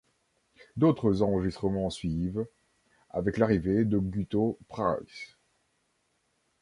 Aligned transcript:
D'autres 0.77 1.21
enregistrement 1.21 1.91
suivent, 1.91 2.47
avec 3.11 3.37
l'arrivée 3.37 3.85
de 3.85 3.99
Guto 3.99 4.57
Pryce. 4.67 5.37